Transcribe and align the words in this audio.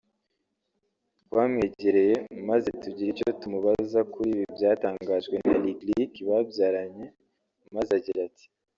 twamwegereye 1.23 2.15
maze 2.49 2.67
tugira 2.81 3.09
icyo 3.13 3.29
tumubaza 3.39 3.99
kuri 4.13 4.29
ibi 4.35 4.45
byatangajwe 4.55 5.35
na 5.47 5.55
Lick 5.63 5.79
Lick 5.89 6.13
babyaranye 6.29 7.05
maze 7.75 7.91
agira 7.99 8.19
ati 8.29 8.45